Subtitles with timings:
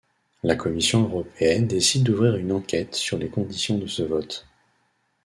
[0.41, 4.47] La commission européenne décide d’ouvrir une enquête sur les conditions de ce vote.